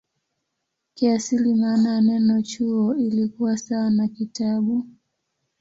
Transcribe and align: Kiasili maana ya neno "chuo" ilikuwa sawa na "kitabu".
Kiasili 0.93 1.53
maana 1.55 1.93
ya 1.95 2.01
neno 2.01 2.41
"chuo" 2.41 2.95
ilikuwa 2.95 3.57
sawa 3.57 3.89
na 3.89 4.07
"kitabu". 4.07 4.87